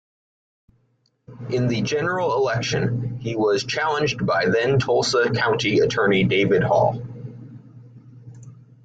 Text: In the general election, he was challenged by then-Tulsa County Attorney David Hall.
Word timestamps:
In 1.51 1.67
the 1.67 1.83
general 1.83 2.33
election, 2.33 3.19
he 3.21 3.35
was 3.35 3.63
challenged 3.63 4.25
by 4.25 4.47
then-Tulsa 4.47 5.29
County 5.29 5.77
Attorney 5.77 6.23
David 6.23 6.63
Hall. 6.63 7.05